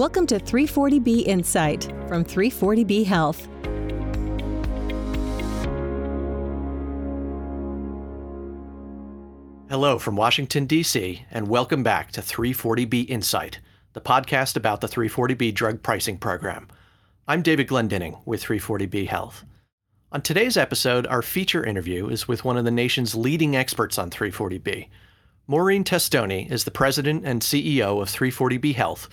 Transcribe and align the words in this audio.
Welcome 0.00 0.26
to 0.28 0.38
340B 0.38 1.26
Insight 1.26 1.84
from 2.08 2.24
340B 2.24 3.04
Health. 3.04 3.46
Hello 9.68 9.98
from 9.98 10.16
Washington, 10.16 10.64
D.C., 10.64 11.26
and 11.30 11.48
welcome 11.48 11.82
back 11.82 12.12
to 12.12 12.22
340B 12.22 13.10
Insight, 13.10 13.60
the 13.92 14.00
podcast 14.00 14.56
about 14.56 14.80
the 14.80 14.88
340B 14.88 15.52
drug 15.52 15.82
pricing 15.82 16.16
program. 16.16 16.68
I'm 17.28 17.42
David 17.42 17.68
Glendinning 17.68 18.22
with 18.24 18.42
340B 18.42 19.06
Health. 19.06 19.44
On 20.12 20.22
today's 20.22 20.56
episode, 20.56 21.06
our 21.08 21.20
feature 21.20 21.62
interview 21.62 22.08
is 22.08 22.26
with 22.26 22.42
one 22.42 22.56
of 22.56 22.64
the 22.64 22.70
nation's 22.70 23.14
leading 23.14 23.54
experts 23.54 23.98
on 23.98 24.08
340B. 24.08 24.88
Maureen 25.46 25.84
Testoni 25.84 26.50
is 26.50 26.64
the 26.64 26.70
president 26.70 27.26
and 27.26 27.42
CEO 27.42 28.00
of 28.00 28.08
340B 28.08 28.74
Health, 28.74 29.10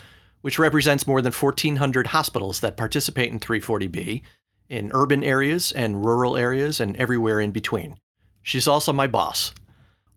which 0.47 0.57
represents 0.57 1.05
more 1.05 1.21
than 1.21 1.33
1,400 1.33 2.07
hospitals 2.07 2.61
that 2.61 2.77
participate 2.77 3.29
in 3.33 3.37
340B 3.37 4.21
in 4.69 4.89
urban 4.93 5.21
areas 5.21 5.73
and 5.73 6.05
rural 6.05 6.37
areas 6.37 6.79
and 6.79 6.95
everywhere 6.95 7.41
in 7.41 7.51
between. 7.51 7.97
She's 8.43 8.65
also 8.65 8.93
my 8.93 9.07
boss. 9.07 9.53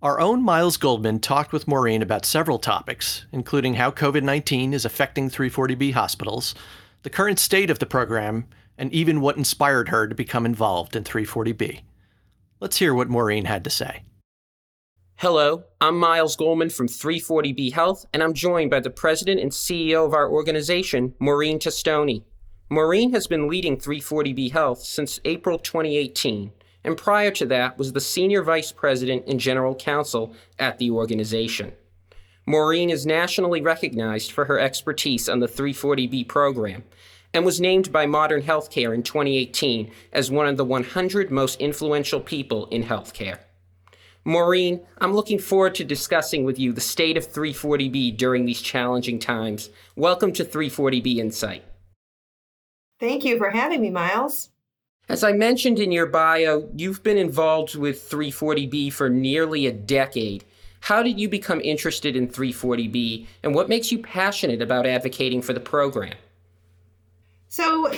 Our 0.02 0.20
own 0.20 0.40
Miles 0.40 0.76
Goldman 0.76 1.18
talked 1.18 1.52
with 1.52 1.66
Maureen 1.66 2.00
about 2.00 2.24
several 2.24 2.60
topics, 2.60 3.26
including 3.32 3.74
how 3.74 3.90
COVID 3.90 4.22
19 4.22 4.72
is 4.72 4.84
affecting 4.84 5.30
340B 5.30 5.94
hospitals, 5.94 6.54
the 7.02 7.10
current 7.10 7.40
state 7.40 7.68
of 7.68 7.80
the 7.80 7.84
program, 7.86 8.46
and 8.78 8.92
even 8.92 9.20
what 9.20 9.36
inspired 9.36 9.88
her 9.88 10.06
to 10.06 10.14
become 10.14 10.46
involved 10.46 10.94
in 10.94 11.02
340B. 11.02 11.80
Let's 12.60 12.76
hear 12.76 12.94
what 12.94 13.10
Maureen 13.10 13.46
had 13.46 13.64
to 13.64 13.70
say. 13.70 14.04
Hello, 15.20 15.64
I'm 15.82 15.98
Miles 15.98 16.34
Goldman 16.34 16.70
from 16.70 16.88
340B 16.88 17.74
Health, 17.74 18.06
and 18.14 18.22
I'm 18.22 18.32
joined 18.32 18.70
by 18.70 18.80
the 18.80 18.88
president 18.88 19.38
and 19.38 19.50
CEO 19.50 20.06
of 20.06 20.14
our 20.14 20.30
organization, 20.30 21.14
Maureen 21.18 21.58
Testoni. 21.58 22.22
Maureen 22.70 23.12
has 23.12 23.26
been 23.26 23.46
leading 23.46 23.76
340B 23.76 24.50
Health 24.52 24.78
since 24.82 25.20
April 25.26 25.58
2018, 25.58 26.52
and 26.84 26.96
prior 26.96 27.30
to 27.32 27.44
that 27.44 27.76
was 27.76 27.92
the 27.92 28.00
senior 28.00 28.42
vice 28.42 28.72
president 28.72 29.26
and 29.26 29.38
general 29.38 29.74
counsel 29.74 30.34
at 30.58 30.78
the 30.78 30.90
organization. 30.90 31.74
Maureen 32.46 32.88
is 32.88 33.04
nationally 33.04 33.60
recognized 33.60 34.32
for 34.32 34.46
her 34.46 34.58
expertise 34.58 35.28
on 35.28 35.40
the 35.40 35.46
340B 35.46 36.28
program 36.28 36.82
and 37.34 37.44
was 37.44 37.60
named 37.60 37.92
by 37.92 38.06
Modern 38.06 38.40
Healthcare 38.40 38.94
in 38.94 39.02
2018 39.02 39.90
as 40.14 40.30
one 40.30 40.46
of 40.46 40.56
the 40.56 40.64
100 40.64 41.30
most 41.30 41.60
influential 41.60 42.20
people 42.20 42.64
in 42.68 42.84
healthcare. 42.84 43.40
Maureen, 44.24 44.80
I'm 44.98 45.14
looking 45.14 45.38
forward 45.38 45.74
to 45.76 45.84
discussing 45.84 46.44
with 46.44 46.58
you 46.58 46.72
the 46.72 46.80
state 46.80 47.16
of 47.16 47.26
340B 47.26 48.16
during 48.18 48.44
these 48.44 48.60
challenging 48.60 49.18
times. 49.18 49.70
Welcome 49.96 50.32
to 50.34 50.44
340B 50.44 51.16
Insight. 51.16 51.64
Thank 52.98 53.24
you 53.24 53.38
for 53.38 53.48
having 53.48 53.80
me, 53.80 53.88
Miles. 53.88 54.50
As 55.08 55.24
I 55.24 55.32
mentioned 55.32 55.78
in 55.78 55.90
your 55.90 56.06
bio, 56.06 56.68
you've 56.76 57.02
been 57.02 57.16
involved 57.16 57.74
with 57.74 58.10
340B 58.10 58.92
for 58.92 59.08
nearly 59.08 59.66
a 59.66 59.72
decade. 59.72 60.44
How 60.80 61.02
did 61.02 61.18
you 61.18 61.28
become 61.28 61.60
interested 61.62 62.14
in 62.14 62.28
340B, 62.28 63.26
and 63.42 63.54
what 63.54 63.68
makes 63.70 63.90
you 63.90 63.98
passionate 63.98 64.60
about 64.60 64.86
advocating 64.86 65.40
for 65.40 65.54
the 65.54 65.60
program? 65.60 66.14
So, 67.48 67.90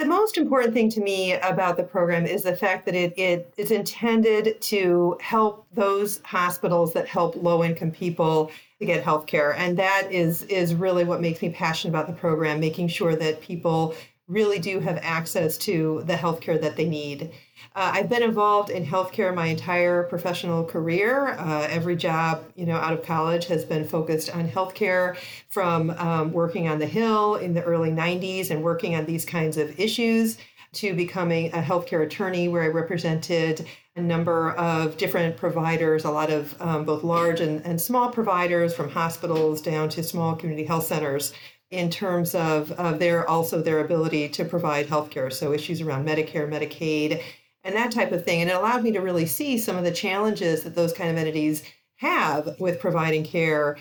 the 0.00 0.06
most 0.06 0.38
important 0.38 0.72
thing 0.72 0.88
to 0.88 1.00
me 1.02 1.34
about 1.34 1.76
the 1.76 1.82
program 1.82 2.24
is 2.24 2.42
the 2.42 2.56
fact 2.56 2.86
that 2.86 2.94
it, 2.94 3.12
it 3.18 3.52
is 3.58 3.70
intended 3.70 4.58
to 4.62 5.18
help 5.20 5.66
those 5.74 6.22
hospitals 6.24 6.94
that 6.94 7.06
help 7.06 7.36
low 7.36 7.62
income 7.62 7.90
people 7.90 8.50
to 8.78 8.86
get 8.86 9.04
health 9.04 9.26
care. 9.26 9.52
And 9.52 9.78
that 9.78 10.08
is, 10.10 10.44
is 10.44 10.74
really 10.74 11.04
what 11.04 11.20
makes 11.20 11.42
me 11.42 11.50
passionate 11.50 11.90
about 11.92 12.06
the 12.06 12.14
program, 12.14 12.60
making 12.60 12.88
sure 12.88 13.14
that 13.14 13.42
people 13.42 13.94
really 14.26 14.58
do 14.58 14.80
have 14.80 14.98
access 15.02 15.58
to 15.58 16.02
the 16.06 16.16
health 16.16 16.40
care 16.40 16.56
that 16.56 16.76
they 16.76 16.88
need. 16.88 17.30
Uh, 17.74 17.92
I've 17.94 18.08
been 18.08 18.22
involved 18.22 18.70
in 18.70 18.84
healthcare 18.84 19.34
my 19.34 19.46
entire 19.46 20.02
professional 20.04 20.64
career. 20.64 21.28
Uh, 21.28 21.66
every 21.70 21.96
job, 21.96 22.44
you 22.56 22.66
know, 22.66 22.76
out 22.76 22.92
of 22.92 23.04
college 23.04 23.46
has 23.46 23.64
been 23.64 23.86
focused 23.86 24.34
on 24.34 24.48
healthcare. 24.48 25.16
From 25.48 25.90
um, 25.90 26.32
working 26.32 26.68
on 26.68 26.78
the 26.78 26.86
Hill 26.86 27.36
in 27.36 27.54
the 27.54 27.62
early 27.62 27.90
'90s 27.90 28.50
and 28.50 28.62
working 28.62 28.94
on 28.94 29.04
these 29.04 29.24
kinds 29.24 29.56
of 29.56 29.78
issues, 29.78 30.38
to 30.72 30.94
becoming 30.94 31.52
a 31.52 31.60
healthcare 31.60 32.04
attorney, 32.04 32.48
where 32.48 32.62
I 32.62 32.68
represented 32.68 33.66
a 33.96 34.00
number 34.00 34.52
of 34.52 34.96
different 34.96 35.36
providers, 35.36 36.04
a 36.04 36.10
lot 36.10 36.30
of 36.30 36.60
um, 36.60 36.84
both 36.84 37.02
large 37.02 37.40
and, 37.40 37.64
and 37.66 37.80
small 37.80 38.10
providers, 38.10 38.74
from 38.74 38.88
hospitals 38.88 39.60
down 39.60 39.88
to 39.90 40.02
small 40.02 40.36
community 40.36 40.64
health 40.64 40.86
centers 40.86 41.32
in 41.70 41.90
terms 41.90 42.34
of, 42.34 42.72
of 42.72 42.98
their 42.98 43.28
also 43.28 43.62
their 43.62 43.80
ability 43.80 44.28
to 44.28 44.44
provide 44.44 44.86
healthcare. 44.86 45.32
So 45.32 45.52
issues 45.52 45.80
around 45.80 46.06
Medicare, 46.06 46.48
Medicaid, 46.48 47.22
and 47.64 47.74
that 47.76 47.92
type 47.92 48.12
of 48.12 48.24
thing. 48.24 48.40
And 48.40 48.50
it 48.50 48.56
allowed 48.56 48.82
me 48.82 48.92
to 48.92 49.00
really 49.00 49.26
see 49.26 49.58
some 49.58 49.76
of 49.76 49.84
the 49.84 49.90
challenges 49.90 50.62
that 50.62 50.74
those 50.74 50.92
kind 50.92 51.10
of 51.10 51.16
entities 51.16 51.62
have 51.96 52.56
with 52.58 52.80
providing 52.80 53.24
care. 53.24 53.76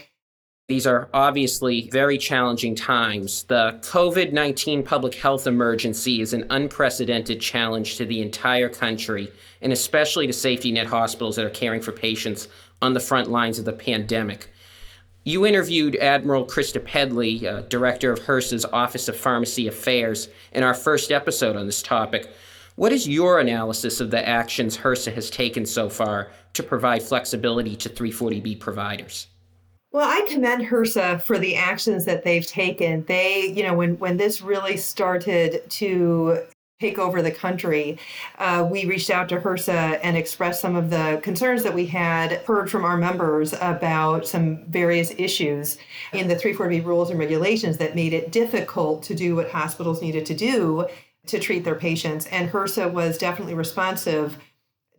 These 0.68 0.86
are 0.86 1.10
obviously 1.16 1.90
very 1.90 2.18
challenging 2.20 2.76
times. 2.76 3.44
The 3.44 3.80
COVID 3.82 4.34
19 4.34 4.84
public 4.84 5.16
health 5.16 5.48
emergency 5.48 6.22
is 6.22 6.34
an 6.34 6.46
unprecedented 6.52 7.42
challenge 7.42 7.98
to 7.98 8.06
the 8.06 8.22
entire 8.22 8.70
country, 8.70 9.32
and 9.62 9.74
especially 9.74 10.28
to 10.28 10.34
safety 10.34 10.72
net 10.72 10.86
hospitals 10.86 11.38
that 11.38 11.46
are 11.46 11.50
caring 11.50 11.82
for 11.82 11.92
patients 11.92 12.50
on 12.84 12.94
the 12.94 13.00
front 13.00 13.32
lines 13.32 13.58
of 13.58 13.66
the 13.66 13.74
pandemic. 13.74 14.52
You 15.24 15.46
interviewed 15.46 15.96
Admiral 15.96 16.46
Krista 16.46 16.84
Pedley, 16.84 17.48
uh, 17.48 17.62
director 17.62 18.12
of 18.12 18.20
HRSA's 18.20 18.66
Office 18.66 19.08
of 19.08 19.18
Pharmacy 19.18 19.68
Affairs, 19.68 20.30
in 20.54 20.64
our 20.64 20.74
first 20.74 21.12
episode 21.12 21.56
on 21.56 21.66
this 21.66 21.82
topic. 21.82 22.30
What 22.80 22.94
is 22.94 23.06
your 23.06 23.42
analysis 23.42 24.00
of 24.00 24.10
the 24.10 24.26
actions 24.26 24.78
HRSA 24.78 25.14
has 25.14 25.30
taken 25.30 25.66
so 25.66 25.90
far 25.90 26.32
to 26.54 26.64
provide 26.64 27.04
flexibility 27.04 27.76
to 27.76 27.90
340B 27.90 28.58
providers? 28.58 29.28
Well, 29.92 30.08
I 30.08 30.26
commend 30.30 30.66
HRSA 30.66 31.24
for 31.24 31.38
the 31.38 31.58
actions 31.58 32.06
that 32.06 32.24
they've 32.24 32.48
taken. 32.48 33.04
They, 33.04 33.48
you 33.48 33.64
know, 33.64 33.74
when 33.74 34.00
when 34.00 34.16
this 34.16 34.42
really 34.42 34.78
started 34.78 35.70
to 35.72 36.46
take 36.80 36.98
over 36.98 37.22
the 37.22 37.32
country, 37.32 38.00
uh, 38.38 38.66
we 38.72 38.86
reached 38.86 39.10
out 39.10 39.28
to 39.28 39.42
HRSA 39.42 40.00
and 40.02 40.16
expressed 40.16 40.62
some 40.62 40.78
of 40.78 40.90
the 40.90 41.20
concerns 41.22 41.64
that 41.64 41.74
we 41.74 41.86
had 41.86 42.32
heard 42.46 42.72
from 42.72 42.86
our 42.86 42.96
members 42.96 43.52
about 43.60 44.26
some 44.26 44.64
various 44.70 45.12
issues 45.18 45.78
in 46.14 46.30
the 46.30 46.36
340B 46.38 46.86
rules 46.86 47.10
and 47.10 47.20
regulations 47.20 47.78
that 47.78 47.94
made 47.94 48.14
it 48.14 48.32
difficult 48.32 49.04
to 49.04 49.14
do 49.14 49.36
what 49.36 49.52
hospitals 49.52 50.02
needed 50.02 50.26
to 50.28 50.34
do 50.34 50.88
to 51.28 51.40
treat 51.40 51.64
their 51.64 51.76
patients. 51.76 52.26
And 52.28 52.50
HRSA 52.50 52.92
was 52.92 53.18
definitely 53.18 53.56
responsive 53.56 54.38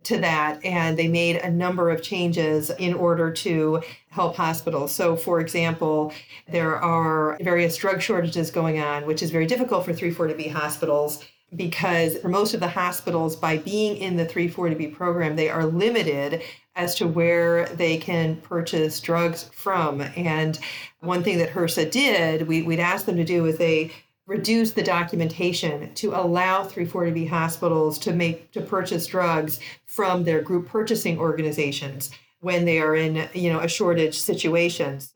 to 0.03 0.17
that 0.17 0.63
and 0.65 0.97
they 0.97 1.07
made 1.07 1.35
a 1.37 1.51
number 1.51 1.89
of 1.89 2.01
changes 2.01 2.71
in 2.79 2.93
order 2.93 3.31
to 3.31 3.81
help 4.09 4.35
hospitals. 4.35 4.93
So 4.93 5.15
for 5.15 5.39
example, 5.39 6.11
there 6.49 6.75
are 6.75 7.37
various 7.41 7.77
drug 7.77 8.01
shortages 8.01 8.49
going 8.49 8.79
on, 8.79 9.05
which 9.05 9.21
is 9.21 9.29
very 9.29 9.45
difficult 9.45 9.85
for 9.85 9.93
340B 9.93 10.51
hospitals 10.51 11.23
because 11.55 12.17
for 12.17 12.29
most 12.29 12.53
of 12.53 12.61
the 12.61 12.67
hospitals 12.67 13.35
by 13.35 13.57
being 13.57 13.97
in 13.97 14.15
the 14.15 14.25
340B 14.25 14.95
program, 14.95 15.35
they 15.35 15.49
are 15.49 15.65
limited 15.65 16.41
as 16.75 16.95
to 16.95 17.07
where 17.07 17.67
they 17.67 17.97
can 17.97 18.37
purchase 18.37 18.99
drugs 19.01 19.49
from. 19.53 20.01
And 20.01 20.57
one 21.01 21.23
thing 21.23 21.37
that 21.39 21.49
HRSA 21.49 21.91
did, 21.91 22.47
we, 22.47 22.61
would 22.61 22.79
ask 22.79 23.05
them 23.05 23.17
to 23.17 23.25
do 23.25 23.45
is 23.45 23.57
they 23.57 23.91
reduce 24.27 24.71
the 24.71 24.83
documentation 24.83 25.93
to 25.95 26.13
allow 26.13 26.63
340B 26.63 27.27
hospitals 27.27 27.97
to 27.99 28.13
make 28.13 28.51
to 28.51 28.61
purchase 28.61 29.07
drugs 29.07 29.59
from 29.85 30.23
their 30.23 30.41
group 30.41 30.67
purchasing 30.67 31.19
organizations 31.19 32.11
when 32.39 32.65
they 32.65 32.79
are 32.79 32.95
in 32.95 33.27
you 33.33 33.51
know 33.51 33.59
a 33.59 33.67
shortage 33.67 34.19
situations. 34.19 35.13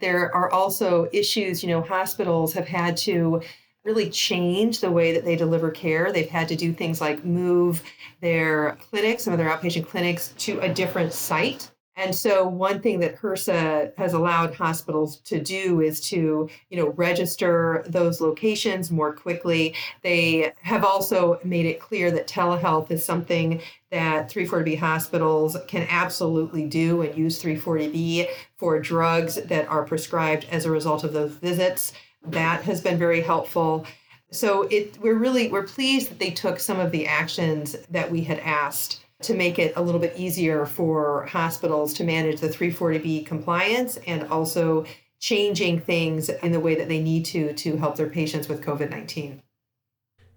There 0.00 0.34
are 0.34 0.50
also 0.50 1.08
issues 1.12 1.62
you 1.62 1.68
know 1.68 1.82
hospitals 1.82 2.52
have 2.54 2.68
had 2.68 2.96
to 2.98 3.42
really 3.84 4.08
change 4.08 4.80
the 4.80 4.90
way 4.90 5.12
that 5.12 5.24
they 5.24 5.36
deliver 5.36 5.70
care. 5.70 6.10
They've 6.10 6.28
had 6.28 6.48
to 6.48 6.56
do 6.56 6.72
things 6.72 7.00
like 7.00 7.24
move 7.24 7.82
their 8.20 8.78
clinics 8.90 9.24
some 9.24 9.32
of 9.34 9.38
their 9.38 9.48
outpatient 9.48 9.86
clinics 9.86 10.32
to 10.38 10.60
a 10.60 10.72
different 10.72 11.12
site 11.12 11.70
and 11.96 12.14
so 12.14 12.46
one 12.46 12.80
thing 12.80 12.98
that 13.00 13.16
HRSA 13.20 13.96
has 13.96 14.14
allowed 14.14 14.54
hospitals 14.54 15.18
to 15.18 15.40
do 15.40 15.80
is 15.80 16.00
to, 16.08 16.48
you 16.68 16.76
know, 16.76 16.88
register 16.90 17.84
those 17.86 18.20
locations 18.20 18.90
more 18.90 19.12
quickly. 19.12 19.74
They 20.02 20.52
have 20.62 20.84
also 20.84 21.38
made 21.44 21.66
it 21.66 21.78
clear 21.78 22.10
that 22.10 22.26
telehealth 22.26 22.90
is 22.90 23.04
something 23.04 23.60
that 23.90 24.28
340B 24.28 24.76
hospitals 24.76 25.56
can 25.68 25.86
absolutely 25.88 26.66
do 26.66 27.02
and 27.02 27.16
use 27.16 27.40
340B 27.40 28.26
for 28.56 28.80
drugs 28.80 29.36
that 29.36 29.68
are 29.68 29.84
prescribed 29.84 30.46
as 30.50 30.64
a 30.64 30.72
result 30.72 31.04
of 31.04 31.12
those 31.12 31.32
visits. 31.34 31.92
That 32.26 32.62
has 32.62 32.80
been 32.80 32.98
very 32.98 33.20
helpful. 33.20 33.86
So 34.32 34.62
it 34.62 34.98
we're 35.00 35.14
really 35.14 35.48
we're 35.48 35.62
pleased 35.62 36.10
that 36.10 36.18
they 36.18 36.32
took 36.32 36.58
some 36.58 36.80
of 36.80 36.90
the 36.90 37.06
actions 37.06 37.76
that 37.90 38.10
we 38.10 38.22
had 38.22 38.40
asked 38.40 39.03
to 39.26 39.34
make 39.34 39.58
it 39.58 39.72
a 39.76 39.82
little 39.82 40.00
bit 40.00 40.14
easier 40.16 40.66
for 40.66 41.26
hospitals 41.26 41.94
to 41.94 42.04
manage 42.04 42.40
the 42.40 42.48
340B 42.48 43.26
compliance 43.26 43.98
and 44.06 44.24
also 44.28 44.84
changing 45.18 45.80
things 45.80 46.28
in 46.28 46.52
the 46.52 46.60
way 46.60 46.74
that 46.74 46.88
they 46.88 47.00
need 47.00 47.24
to 47.24 47.52
to 47.54 47.76
help 47.76 47.96
their 47.96 48.08
patients 48.08 48.48
with 48.48 48.62
COVID 48.62 48.90
19. 48.90 49.42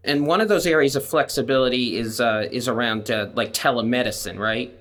And 0.04 0.26
one 0.26 0.40
of 0.40 0.48
those 0.48 0.66
areas 0.66 0.96
of 0.96 1.06
flexibility 1.06 1.98
is 1.98 2.22
uh, 2.22 2.48
is 2.52 2.68
around 2.68 3.12
uh, 3.12 3.30
like 3.36 3.54
telemedicine, 3.54 4.40
right? 4.40 4.74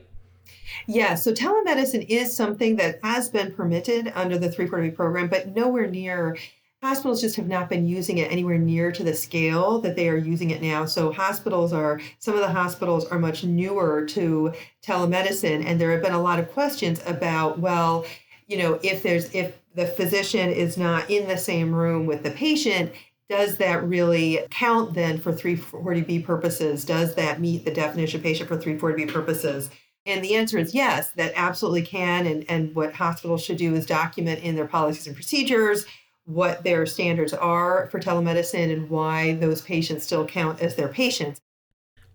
Yeah, 0.87 1.17
so 1.17 1.33
telemedicine 1.33 2.07
is 2.09 2.37
something 2.37 2.77
that 2.77 3.01
has 3.03 3.29
been 3.29 3.53
permitted 3.53 4.13
under 4.15 4.39
the 4.39 4.49
340B 4.49 4.95
program, 4.95 5.27
but 5.27 5.49
nowhere 5.49 5.89
near 5.89 6.37
hospitals 6.83 7.21
just 7.21 7.37
have 7.37 7.49
not 7.49 7.69
been 7.69 7.87
using 7.87 8.19
it 8.19 8.31
anywhere 8.31 8.59
near 8.59 8.93
to 8.93 9.03
the 9.03 9.15
scale 9.15 9.81
that 9.81 9.97
they 9.97 10.09
are 10.09 10.17
using 10.17 10.51
it 10.51 10.63
now. 10.63 10.85
So 10.85 11.13
hospitals 11.13 11.73
are 11.73 12.01
some 12.19 12.35
of 12.35 12.41
the 12.41 12.49
hospitals 12.49 13.07
are 13.07 13.19
much 13.19 13.45
newer 13.45 14.05
to 14.07 14.53
telemedicine 14.85 15.65
and 15.65 15.81
there 15.81 15.91
have 15.93 16.03
been 16.03 16.13
a 16.13 16.23
lot 16.23 16.39
of 16.39 16.53
questions 16.53 17.01
about 17.07 17.59
well, 17.59 18.05
you 18.47 18.59
know, 18.59 18.79
if 18.83 19.03
there's 19.03 19.35
if 19.35 19.59
the 19.75 19.87
physician 19.87 20.51
is 20.51 20.77
not 20.77 21.11
in 21.11 21.27
the 21.29 21.37
same 21.37 21.75
room 21.75 22.07
with 22.07 22.23
the 22.23 22.31
patient, 22.31 22.93
does 23.29 23.57
that 23.57 23.83
really 23.83 24.41
count 24.51 24.95
then 24.95 25.19
for 25.19 25.33
340B 25.33 26.25
purposes? 26.25 26.85
Does 26.85 27.15
that 27.17 27.41
meet 27.41 27.65
the 27.65 27.73
definition 27.73 28.21
of 28.21 28.25
patient 28.25 28.49
for 28.49 28.57
340B 28.57 29.13
purposes? 29.13 29.71
And 30.07 30.23
the 30.23 30.37
answer 30.37 30.57
is 30.57 30.73
yes, 30.73 31.11
that 31.13 31.33
absolutely 31.35 31.83
can. 31.83 32.27
And, 32.27 32.45
and 32.49 32.75
what 32.77 32.95
hospitals 32.95 33.43
should 33.43 33.57
do 33.57 33.75
is 33.75 33.85
document 33.87 34.45
in 34.45 34.55
their 34.55 34.69
policies 34.69 35.09
and 35.09 35.17
procedures 35.17 35.85
what 36.27 36.63
their 36.65 36.85
standards 36.87 37.33
are 37.33 37.89
for 37.91 37.99
telemedicine 37.99 38.73
and 38.73 38.91
why 38.91 39.35
those 39.35 39.63
patients 39.63 40.05
still 40.05 40.27
count 40.27 40.61
as 40.61 40.77
their 40.77 40.89
patients. 40.89 41.41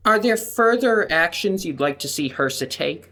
Are 0.05 0.19
there 0.19 0.37
further 0.37 1.11
actions 1.11 1.65
you'd 1.65 1.79
like 1.79 1.99
to 1.99 2.07
see 2.07 2.29
HRSA 2.29 2.69
take? 2.69 3.09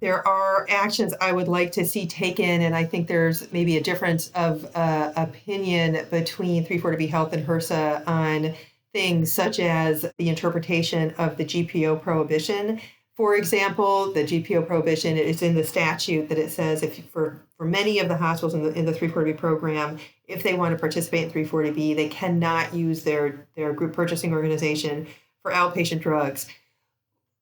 There 0.00 0.26
are 0.26 0.66
actions 0.68 1.14
I 1.20 1.32
would 1.32 1.46
like 1.46 1.70
to 1.72 1.84
see 1.84 2.06
taken, 2.06 2.62
and 2.62 2.74
I 2.74 2.84
think 2.84 3.06
there's 3.06 3.52
maybe 3.52 3.76
a 3.76 3.80
difference 3.80 4.30
of 4.34 4.68
uh, 4.74 5.12
opinion 5.14 6.06
between 6.10 6.66
340B 6.66 7.08
Health 7.08 7.32
and 7.32 7.46
HRSA 7.46 8.06
on 8.08 8.54
things 8.92 9.32
such 9.32 9.60
as 9.60 10.10
the 10.18 10.28
interpretation 10.28 11.14
of 11.18 11.36
the 11.36 11.44
GPO 11.44 12.02
prohibition 12.02 12.80
for 13.14 13.36
example, 13.36 14.10
the 14.12 14.24
GPO 14.24 14.66
prohibition 14.66 15.18
is 15.18 15.42
in 15.42 15.54
the 15.54 15.64
statute 15.64 16.28
that 16.30 16.38
it 16.38 16.50
says 16.50 16.82
if 16.82 17.04
for, 17.10 17.42
for 17.58 17.66
many 17.66 17.98
of 17.98 18.08
the 18.08 18.16
hospitals 18.16 18.54
in 18.54 18.62
the, 18.62 18.72
in 18.72 18.86
the 18.86 18.92
340B 18.92 19.36
program, 19.36 19.98
if 20.26 20.42
they 20.42 20.54
want 20.54 20.74
to 20.74 20.80
participate 20.80 21.24
in 21.24 21.30
340B, 21.30 21.94
they 21.94 22.08
cannot 22.08 22.72
use 22.72 23.04
their, 23.04 23.46
their 23.54 23.74
group 23.74 23.92
purchasing 23.92 24.32
organization 24.32 25.06
for 25.42 25.52
outpatient 25.52 26.00
drugs. 26.00 26.48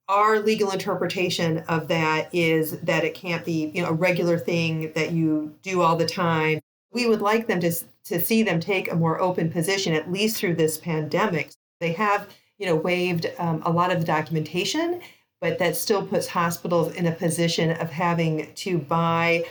Our 0.08 0.40
legal 0.40 0.72
interpretation 0.72 1.58
of 1.68 1.86
that 1.86 2.34
is 2.34 2.80
that 2.80 3.04
it 3.04 3.14
can't 3.14 3.44
be 3.44 3.70
you 3.72 3.82
know, 3.82 3.90
a 3.90 3.94
regular 3.94 4.38
thing 4.38 4.92
that 4.94 5.12
you 5.12 5.54
do 5.62 5.82
all 5.82 5.94
the 5.94 6.06
time. 6.06 6.58
We 6.90 7.06
would 7.06 7.20
like 7.20 7.46
them 7.46 7.60
to, 7.60 7.72
to 8.06 8.20
see 8.20 8.42
them 8.42 8.58
take 8.58 8.90
a 8.90 8.96
more 8.96 9.20
open 9.20 9.52
position, 9.52 9.94
at 9.94 10.10
least 10.10 10.36
through 10.36 10.56
this 10.56 10.78
pandemic. 10.78 11.52
They 11.78 11.92
have 11.92 12.28
you 12.58 12.66
know, 12.66 12.74
waived 12.74 13.26
um, 13.38 13.62
a 13.64 13.70
lot 13.70 13.92
of 13.92 14.00
the 14.00 14.04
documentation 14.04 15.00
but 15.40 15.58
that 15.58 15.76
still 15.76 16.06
puts 16.06 16.26
hospitals 16.26 16.94
in 16.94 17.06
a 17.06 17.12
position 17.12 17.70
of 17.72 17.90
having 17.90 18.52
to 18.54 18.78
buy 18.78 19.44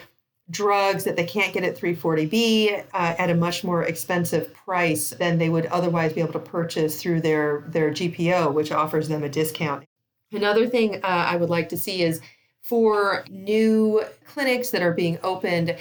drugs 0.51 1.03
that 1.03 1.15
they 1.15 1.25
can't 1.25 1.53
get 1.53 1.63
at 1.63 1.77
340B 1.77 2.83
uh, 2.93 3.15
at 3.17 3.29
a 3.29 3.35
much 3.35 3.63
more 3.63 3.83
expensive 3.83 4.53
price 4.53 5.11
than 5.11 5.37
they 5.37 5.49
would 5.49 5.67
otherwise 5.67 6.13
be 6.13 6.21
able 6.21 6.33
to 6.33 6.39
purchase 6.39 7.01
through 7.01 7.21
their, 7.21 7.63
their 7.67 7.91
GPO, 7.91 8.53
which 8.53 8.71
offers 8.71 9.07
them 9.07 9.23
a 9.23 9.29
discount. 9.29 9.85
Another 10.31 10.67
thing 10.67 10.95
uh, 11.03 11.07
I 11.07 11.35
would 11.35 11.49
like 11.49 11.69
to 11.69 11.77
see 11.77 12.03
is 12.03 12.21
for 12.61 13.25
new 13.29 14.03
clinics 14.25 14.69
that 14.71 14.81
are 14.81 14.93
being 14.93 15.17
opened, 15.23 15.75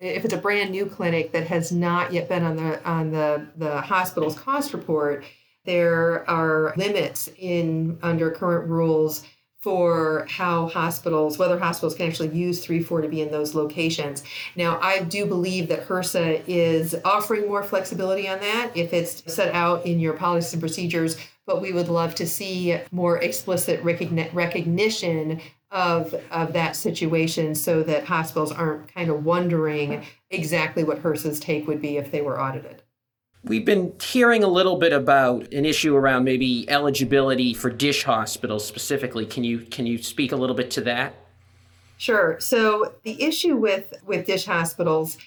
if 0.00 0.24
it's 0.24 0.34
a 0.34 0.38
brand 0.38 0.70
new 0.70 0.86
clinic 0.86 1.30
that 1.32 1.46
has 1.46 1.70
not 1.70 2.12
yet 2.12 2.28
been 2.28 2.42
on 2.42 2.56
the 2.56 2.84
on 2.84 3.12
the, 3.12 3.46
the 3.56 3.80
hospital's 3.80 4.36
cost 4.36 4.72
report, 4.72 5.24
there 5.64 6.28
are 6.28 6.74
limits 6.76 7.30
in 7.38 7.96
under 8.02 8.32
current 8.32 8.68
rules 8.68 9.24
for 9.62 10.26
how 10.28 10.66
hospitals, 10.66 11.38
whether 11.38 11.56
hospitals 11.56 11.94
can 11.94 12.08
actually 12.08 12.36
use 12.36 12.66
340B 12.66 13.18
in 13.18 13.30
those 13.30 13.54
locations. 13.54 14.24
Now, 14.56 14.80
I 14.82 15.04
do 15.04 15.24
believe 15.24 15.68
that 15.68 15.86
HRSA 15.86 16.42
is 16.48 16.96
offering 17.04 17.46
more 17.46 17.62
flexibility 17.62 18.28
on 18.28 18.40
that 18.40 18.72
if 18.74 18.92
it's 18.92 19.32
set 19.32 19.54
out 19.54 19.86
in 19.86 20.00
your 20.00 20.14
policies 20.14 20.52
and 20.52 20.60
procedures, 20.60 21.16
but 21.46 21.62
we 21.62 21.72
would 21.72 21.88
love 21.88 22.16
to 22.16 22.26
see 22.26 22.76
more 22.90 23.18
explicit 23.18 23.80
recognition 23.84 25.40
of, 25.70 26.14
of 26.32 26.52
that 26.52 26.74
situation 26.74 27.54
so 27.54 27.84
that 27.84 28.04
hospitals 28.04 28.50
aren't 28.50 28.92
kind 28.92 29.10
of 29.10 29.24
wondering 29.24 30.04
exactly 30.30 30.82
what 30.82 31.02
HRSA's 31.02 31.38
take 31.38 31.68
would 31.68 31.80
be 31.80 31.96
if 31.96 32.10
they 32.10 32.20
were 32.20 32.40
audited. 32.40 32.81
We've 33.44 33.64
been 33.64 33.92
hearing 34.00 34.44
a 34.44 34.48
little 34.48 34.76
bit 34.76 34.92
about 34.92 35.52
an 35.52 35.64
issue 35.64 35.96
around 35.96 36.24
maybe 36.24 36.68
eligibility 36.70 37.54
for 37.54 37.70
DSH 37.70 38.04
hospitals 38.04 38.64
specifically. 38.64 39.26
Can 39.26 39.42
you 39.42 39.60
can 39.60 39.84
you 39.84 39.98
speak 39.98 40.30
a 40.30 40.36
little 40.36 40.54
bit 40.54 40.70
to 40.72 40.80
that? 40.82 41.14
Sure. 41.96 42.38
So 42.38 42.94
the 43.02 43.20
issue 43.20 43.56
with 43.56 43.94
with 44.06 44.26
DSH 44.26 44.46
hospitals 44.46 45.18